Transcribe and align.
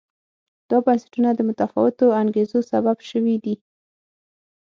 دا 0.69 0.77
بنسټونه 0.85 1.29
د 1.33 1.39
متفاوتو 1.47 2.05
انګېزو 2.21 2.59
سبب 2.71 2.97
شوي 3.09 3.35
دي. 3.43 3.55